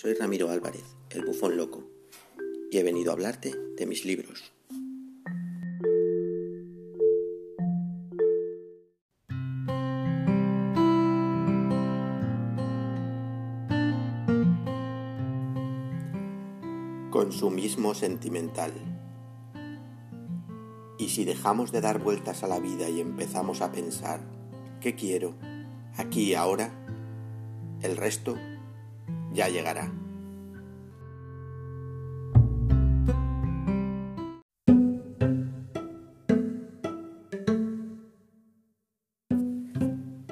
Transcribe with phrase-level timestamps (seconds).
[0.00, 1.82] soy Ramiro Álvarez, el bufón loco,
[2.70, 4.52] y he venido a hablarte de mis libros.
[17.10, 18.72] Consumismo sentimental.
[20.96, 24.20] Y si dejamos de dar vueltas a la vida y empezamos a pensar,
[24.80, 25.34] ¿qué quiero?
[25.96, 26.70] Aquí y ahora,
[27.82, 28.36] el resto
[29.38, 29.92] ya llegará.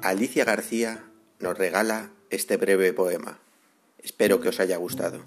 [0.00, 1.04] Alicia García
[1.38, 3.40] nos regala este breve poema.
[4.02, 5.20] Espero que os haya gustado.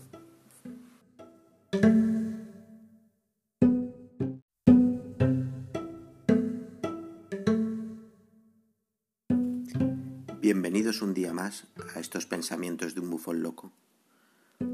[11.40, 13.72] A estos pensamientos de un bufón loco.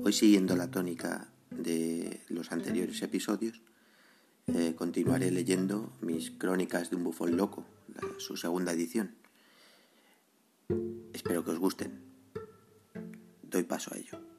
[0.04, 3.62] Hoy siguiendo la tónica de los anteriores episodios,
[4.48, 7.66] eh, continuaré leyendo mis crónicas de un bufón loco,
[8.18, 9.16] su segunda edición.
[11.12, 12.02] Espero que os gusten.
[13.42, 14.33] Doy paso a ello.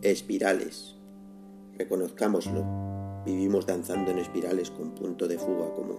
[0.00, 0.96] Espirales.
[1.76, 2.64] Reconozcámoslo,
[3.26, 5.98] vivimos danzando en espirales con punto de fuga común,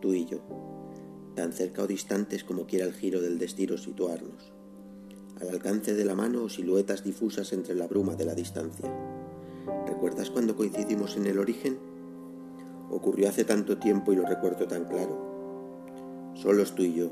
[0.00, 0.38] tú y yo,
[1.34, 4.52] tan cerca o distantes como quiera el giro del destino situarnos,
[5.40, 8.88] al alcance de la mano o siluetas difusas entre la bruma de la distancia.
[9.84, 11.76] ¿Recuerdas cuando coincidimos en el origen?
[12.88, 16.32] Ocurrió hace tanto tiempo y lo recuerdo tan claro.
[16.34, 17.10] Solos tú y yo,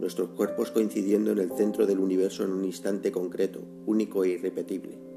[0.00, 5.10] nuestros cuerpos coincidiendo en el centro del universo en un instante concreto, único e irrepetible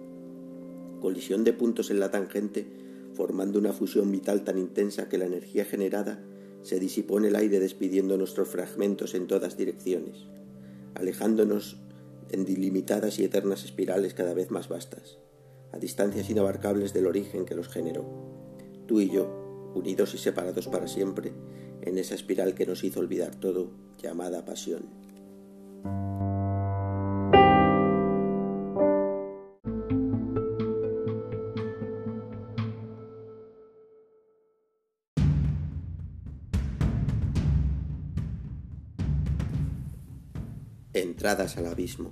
[1.03, 2.65] colisión de puntos en la tangente,
[3.13, 6.23] formando una fusión vital tan intensa que la energía generada
[6.61, 10.27] se disipó en el aire despidiendo nuestros fragmentos en todas direcciones,
[10.95, 11.75] alejándonos
[12.31, 15.17] en delimitadas y eternas espirales cada vez más vastas,
[15.73, 18.05] a distancias inabarcables del origen que los generó.
[18.87, 21.33] Tú y yo, unidos y separados para siempre,
[21.85, 23.71] en esa espiral que nos hizo olvidar todo,
[24.01, 25.03] llamada pasión.
[41.23, 42.11] entradas al abismo.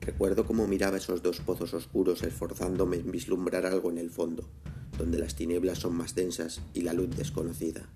[0.00, 4.48] Recuerdo cómo miraba esos dos pozos oscuros esforzándome en vislumbrar algo en el fondo,
[4.96, 7.88] donde las tinieblas son más densas y la luz desconocida.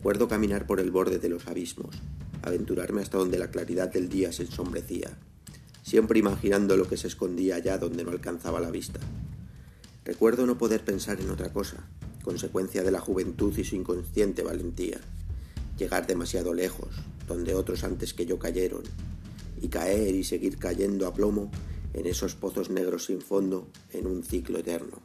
[0.00, 1.94] Recuerdo caminar por el borde de los abismos,
[2.40, 5.18] aventurarme hasta donde la claridad del día se ensombrecía,
[5.82, 8.98] siempre imaginando lo que se escondía allá donde no alcanzaba la vista.
[10.06, 11.86] Recuerdo no poder pensar en otra cosa,
[12.24, 15.02] consecuencia de la juventud y su inconsciente valentía
[15.76, 16.88] llegar demasiado lejos,
[17.28, 18.84] donde otros antes que yo cayeron,
[19.60, 21.50] y caer y seguir cayendo a plomo
[21.92, 25.02] en esos pozos negros sin fondo en un ciclo eterno.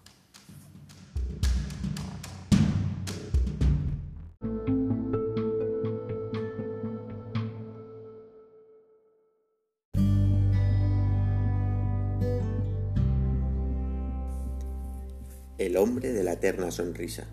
[15.66, 17.24] El hombre de la eterna sonrisa.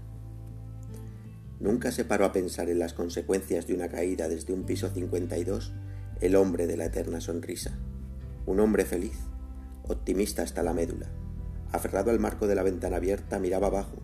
[1.60, 5.75] Nunca se paró a pensar en las consecuencias de una caída desde un piso 52
[6.22, 7.76] el hombre de la eterna sonrisa.
[8.47, 9.19] Un hombre feliz,
[9.87, 11.09] optimista hasta la médula.
[11.72, 13.98] Aferrado al marco de la ventana abierta, miraba abajo,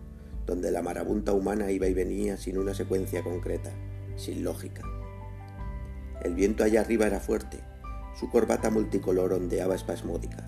[0.45, 3.71] donde la marabunta humana iba y venía sin una secuencia concreta,
[4.15, 4.83] sin lógica.
[6.21, 7.61] El viento allá arriba era fuerte,
[8.13, 10.47] su corbata multicolor ondeaba espasmódica.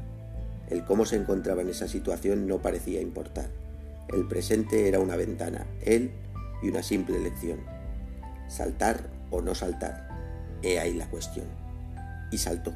[0.70, 3.61] El cómo se encontraba en esa situación no parecía importar.
[4.14, 6.12] El presente era una ventana, él
[6.62, 7.60] y una simple elección.
[8.50, 10.10] Saltar o no saltar.
[10.62, 11.46] He ahí la cuestión.
[12.30, 12.74] Y saltó.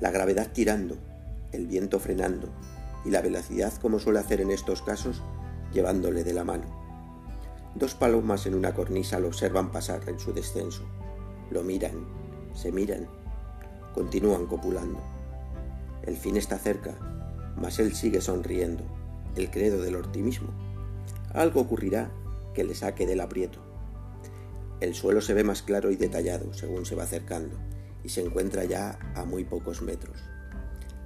[0.00, 0.96] La gravedad tirando,
[1.52, 2.48] el viento frenando
[3.04, 5.22] y la velocidad como suele hacer en estos casos,
[5.72, 6.64] llevándole de la mano.
[7.76, 10.82] Dos palomas en una cornisa lo observan pasar en su descenso.
[11.50, 12.06] Lo miran,
[12.54, 13.06] se miran,
[13.94, 15.00] continúan copulando.
[16.02, 16.94] El fin está cerca,
[17.56, 18.84] mas él sigue sonriendo,
[19.36, 20.48] el credo del optimismo.
[21.32, 22.10] Algo ocurrirá
[22.54, 23.60] que le saque del aprieto.
[24.80, 27.56] El suelo se ve más claro y detallado según se va acercando
[28.04, 30.18] y se encuentra ya a muy pocos metros.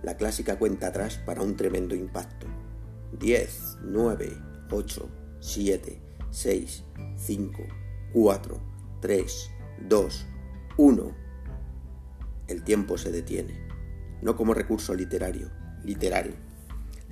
[0.03, 2.47] La clásica cuenta atrás para un tremendo impacto.
[3.19, 4.33] 10, 9,
[4.71, 5.09] 8,
[5.41, 6.01] 7,
[6.31, 6.85] 6,
[7.17, 7.63] 5,
[8.13, 8.61] 4,
[9.01, 9.51] 3,
[9.89, 10.27] 2,
[10.77, 11.17] 1.
[12.49, 13.67] el tiempo se detiene,
[14.23, 15.51] no como recurso literario,
[15.83, 16.35] literal.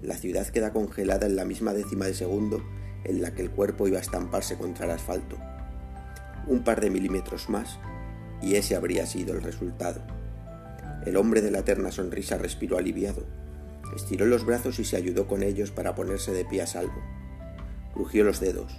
[0.04, 2.62] La ciudad queda congelada en la misma décima de segundo
[3.04, 5.38] en la que el cuerpo iba a estamparse contra el asfalto.
[6.46, 7.78] Un par de milímetros más
[8.42, 10.02] y ese habría sido el resultado.
[11.06, 13.24] El hombre de la eterna sonrisa respiró aliviado,
[13.96, 17.00] estiró los brazos y se ayudó con ellos para ponerse de pie a salvo.
[17.94, 18.76] Crujió los dedos,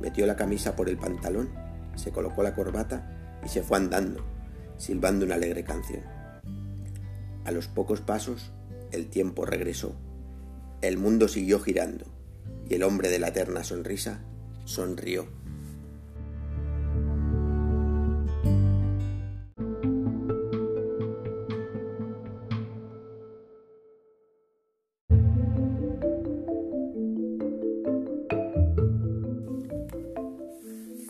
[0.00, 1.50] metió la camisa por el pantalón,
[1.94, 4.24] se colocó la corbata y se fue andando,
[4.78, 6.04] silbando una alegre canción.
[7.44, 8.50] A los pocos pasos,
[8.92, 9.94] el tiempo regresó.
[10.84, 12.04] El mundo siguió girando
[12.68, 14.20] y el hombre de la eterna sonrisa
[14.66, 15.26] sonrió.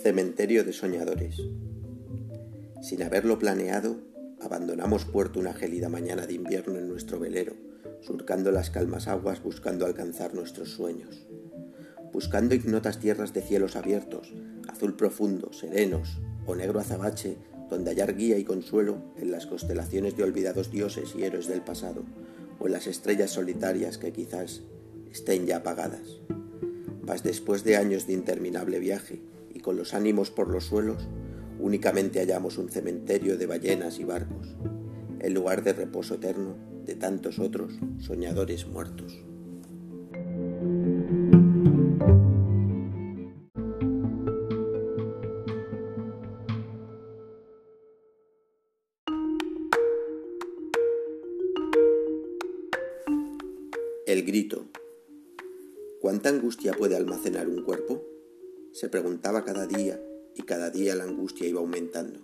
[0.01, 1.43] Cementerio de Soñadores.
[2.81, 3.97] Sin haberlo planeado,
[4.41, 7.74] abandonamos puerto una gélida mañana de invierno en nuestro velero,
[8.05, 11.27] surcando las calmas aguas buscando alcanzar nuestros sueños.
[12.13, 14.33] Buscando ignotas tierras de cielos abiertos,
[14.69, 17.39] azul profundo, serenos o negro azabache,
[17.71, 22.05] donde hallar guía y consuelo en las constelaciones de olvidados dioses y héroes del pasado,
[22.59, 24.61] o en las estrellas solitarias que quizás
[25.11, 26.21] estén ya apagadas.
[27.03, 29.23] Vas después de años de interminable viaje,
[29.53, 31.09] y con los ánimos por los suelos,
[31.59, 34.57] únicamente hallamos un cementerio de ballenas y barcos,
[35.21, 39.13] el lugar de reposo eterno de tantos otros soñadores muertos.
[54.07, 54.67] El grito.
[56.01, 58.05] ¿Cuánta angustia puede almacenar un cuerpo?
[58.73, 60.01] Se preguntaba cada día
[60.37, 62.21] y cada día la angustia iba aumentando,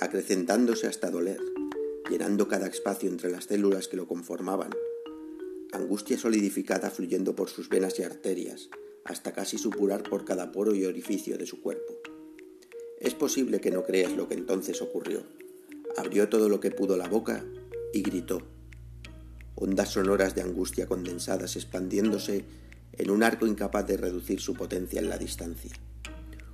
[0.00, 1.40] acrecentándose hasta doler,
[2.10, 4.70] llenando cada espacio entre las células que lo conformaban.
[5.72, 8.68] Angustia solidificada fluyendo por sus venas y arterias,
[9.04, 11.94] hasta casi supurar por cada poro y orificio de su cuerpo.
[13.00, 15.24] Es posible que no creas lo que entonces ocurrió.
[15.96, 17.44] Abrió todo lo que pudo la boca
[17.92, 18.42] y gritó.
[19.54, 22.44] Ondas sonoras de angustia condensadas expandiéndose
[22.92, 25.72] en un arco incapaz de reducir su potencia en la distancia.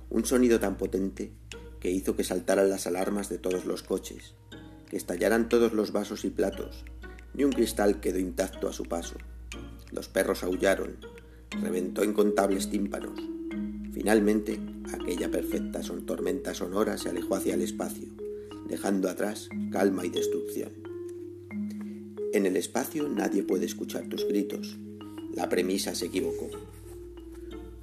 [0.09, 1.31] Un sonido tan potente
[1.79, 4.33] que hizo que saltaran las alarmas de todos los coches,
[4.89, 6.83] que estallaran todos los vasos y platos,
[7.33, 9.15] ni un cristal quedó intacto a su paso.
[9.91, 10.97] Los perros aullaron,
[11.61, 13.19] reventó incontables tímpanos.
[13.93, 14.59] Finalmente,
[14.93, 18.07] aquella perfecta son tormenta sonora se alejó hacia el espacio,
[18.67, 20.71] dejando atrás calma y destrucción.
[22.33, 24.77] En el espacio nadie puede escuchar tus gritos,
[25.33, 26.49] la premisa se equivocó.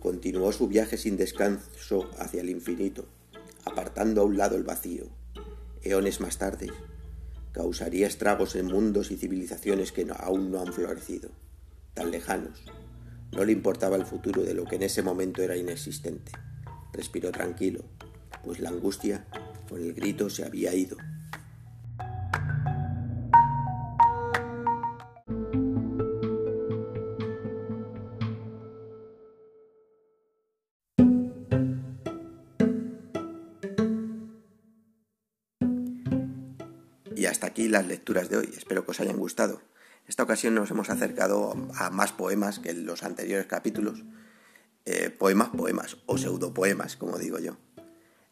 [0.00, 3.06] Continuó su viaje sin descanso hacia el infinito,
[3.64, 5.06] apartando a un lado el vacío.
[5.82, 6.70] Eones más tarde,
[7.56, 11.30] causaría estragos en mundos y civilizaciones que aún no han florecido,
[11.94, 12.62] tan lejanos.
[13.32, 16.32] No le importaba el futuro de lo que en ese momento era inexistente.
[16.92, 17.82] Respiró tranquilo,
[18.44, 19.24] pues la angustia
[19.70, 20.98] con el grito se había ido.
[37.16, 38.54] Y hasta aquí las lecturas de hoy.
[38.56, 39.62] Espero que os hayan gustado.
[40.06, 44.04] Esta ocasión nos hemos acercado a más poemas que en los anteriores capítulos.
[44.84, 47.56] Eh, poemas, poemas o pseudopoemas, como digo yo.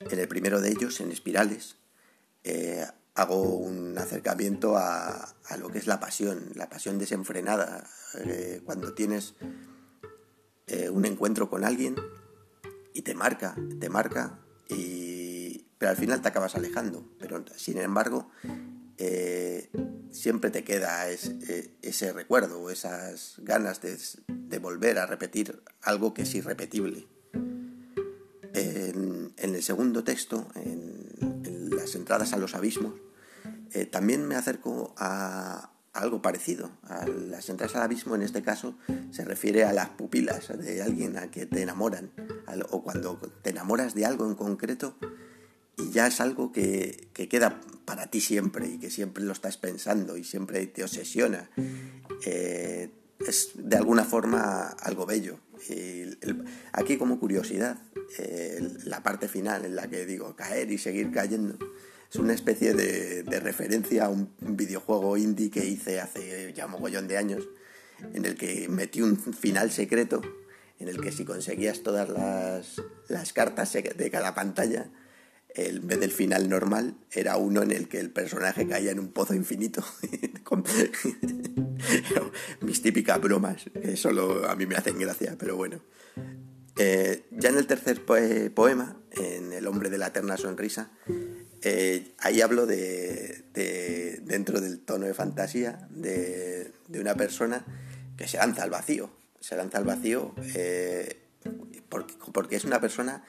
[0.01, 1.79] En el primero de ellos, en espirales,
[2.45, 7.89] eh, hago un acercamiento a, lo que es la pasión, la pasión desenfrenada.
[8.19, 9.35] Eh, cuando tienes
[10.91, 11.97] un encuentro con alguien
[12.93, 17.09] y te marca, te marca, y, pero al final te acabas alejando.
[17.19, 18.31] Pero sin embargo,
[18.99, 19.71] eh,
[20.11, 21.19] siempre te queda eh,
[21.83, 27.07] ese recuerdo esas ganas de, volver a repetir algo que es irrepetible.
[28.55, 32.95] En, el segundo texto, en, las entradas a los abismos,
[33.73, 36.71] eh, también me acerco a, algo parecido.
[36.85, 38.77] A las entradas al abismo, en este caso,
[39.11, 42.13] se refiere a las pupilas de alguien a que te enamoran,
[42.71, 44.97] o cuando te enamoras de algo en concreto
[45.77, 50.17] y ya es algo que, queda para ti siempre y que siempre lo estás pensando
[50.17, 51.51] y siempre te obsesiona.
[52.25, 52.91] Eh,
[53.21, 55.39] es de alguna forma algo bello.
[56.73, 57.79] aquí como curiosidad,
[58.85, 61.57] la parte final en la que digo caer y seguir cayendo,
[62.15, 67.17] es una especie de, referencia a un videojuego indie que hice hace ya mogollón de
[67.17, 67.49] años,
[68.13, 70.23] en el que metí un final secreto,
[70.79, 74.91] en el que si conseguías todas las, las cartas de cada pantalla,
[75.55, 79.13] en vez del final normal, era uno en el que el personaje caía en un
[79.13, 79.85] pozo infinito.
[82.61, 85.81] Mis típicas bromas, que solo a mí me hacen gracia, pero bueno.
[86.77, 90.91] Eh, ya en el tercer poema, en El hombre de la eterna sonrisa,
[91.63, 93.45] eh, ahí hablo de,
[94.25, 97.65] dentro del tono de fantasía, de, una persona
[98.17, 99.11] que se lanza al vacío.
[99.39, 101.21] Se lanza al vacío eh,
[102.33, 103.25] porque es una persona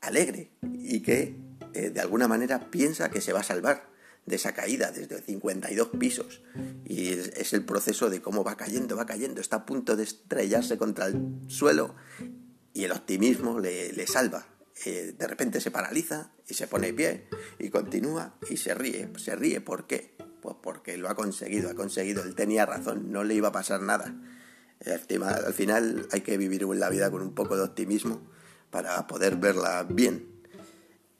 [0.00, 1.36] alegre y que
[1.74, 3.90] eh, de alguna manera piensa que se va a salvar
[4.26, 6.42] de esa caída desde 52 pisos.
[6.84, 10.78] Y es, el proceso de cómo va cayendo, va cayendo, está a punto de estrellarse
[10.78, 11.94] contra el suelo
[12.72, 14.46] y el optimismo le, salva.
[14.86, 19.10] Eh, de repente se paraliza y se pone pie y continúa y se ríe.
[19.18, 20.16] Se ríe, ¿por qué?
[20.40, 23.82] Pues porque lo ha conseguido, ha conseguido, él tenía razón, no le iba a pasar
[23.82, 24.14] nada.
[24.86, 28.22] Al final hay que vivir la vida con un poco de optimismo
[28.70, 30.39] para poder verla bien.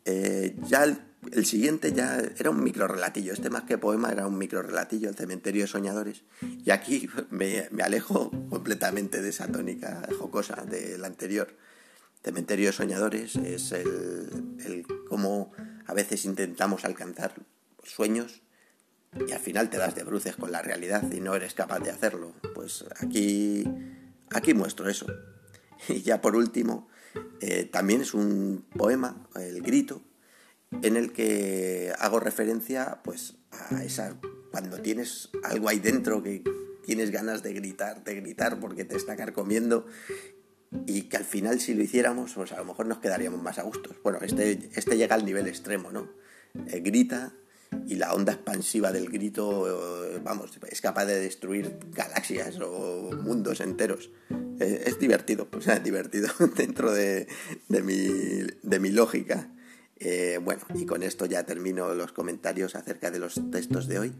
[0.04, 4.38] Eh, ya el, siguiente ya era un micro relatillo, este más que poema era un
[4.38, 6.22] micro relatillo, el cementerio de soñadores.
[6.64, 11.56] Y aquí me, alejo completamente de esa tónica jocosa del anterior.
[12.22, 15.52] Cementerio de soñadores es el, el cómo
[15.86, 17.34] a veces intentamos alcanzar
[17.82, 18.42] sueños
[19.26, 21.90] y al final te das de bruces con la realidad y no eres capaz de
[21.90, 22.32] hacerlo.
[22.54, 23.64] Pues aquí,
[24.30, 25.06] aquí muestro eso.
[25.88, 26.89] Y ya por último,
[27.40, 30.02] eh, también es un poema, El Grito,
[30.82, 34.16] en el que hago referencia pues, a esa
[34.50, 36.42] cuando tienes algo ahí dentro que
[36.84, 39.86] tienes ganas de gritar, de gritar porque te está carcomiendo
[40.86, 43.62] y que al final si lo hiciéramos pues a lo mejor nos quedaríamos más a
[43.62, 43.96] gustos.
[44.02, 46.08] Bueno, este, este llega al nivel extremo, ¿no?
[46.66, 47.32] Eh, grita
[47.86, 53.60] y la onda expansiva del grito, eh, vamos, es capaz de destruir galaxias o mundos
[53.60, 54.10] enteros.
[54.60, 57.26] Eh, es divertido, o es divertido dentro de,
[57.68, 59.50] mi, lógica.
[59.98, 64.12] Eh, bueno, y con esto ya termino los comentarios acerca de los textos de hoy.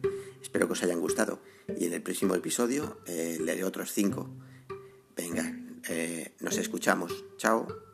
[0.43, 1.41] Espero que os hayan gustado.
[1.79, 4.29] Y en el próximo episodio leeré otros cinco.
[5.17, 5.57] Venga,
[6.41, 7.25] nos escuchamos.
[7.37, 7.90] Chao.